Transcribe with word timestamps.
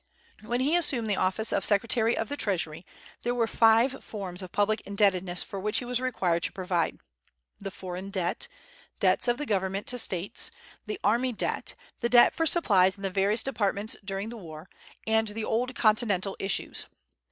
When 0.41 0.61
he 0.61 0.75
assumed 0.75 1.07
the 1.11 1.15
office 1.15 1.53
of 1.53 1.63
Secretary 1.63 2.17
of 2.17 2.27
the 2.27 2.35
Treasury 2.35 2.87
there 3.21 3.35
were 3.35 3.45
five 3.45 4.03
forms 4.03 4.41
of 4.41 4.51
public 4.51 4.81
indebtedness 4.81 5.43
for 5.43 5.59
which 5.59 5.77
he 5.77 5.85
was 5.85 5.99
required 6.01 6.41
to 6.41 6.51
provide, 6.51 6.97
the 7.59 7.69
foreign 7.69 8.09
debt; 8.09 8.47
debts 8.99 9.27
of 9.27 9.37
the 9.37 9.45
Government 9.45 9.85
to 9.85 9.99
States; 9.99 10.49
the 10.87 10.99
army 11.03 11.33
debt; 11.33 11.75
the 11.99 12.09
debt 12.09 12.33
for 12.33 12.47
supplies 12.47 12.97
in 12.97 13.03
the 13.03 13.11
various 13.11 13.43
departments 13.43 13.95
during 14.03 14.29
the 14.29 14.37
war; 14.37 14.71
and 15.05 15.27
the 15.27 15.45
old 15.45 15.75
Continental 15.75 16.35
issues. 16.39 16.87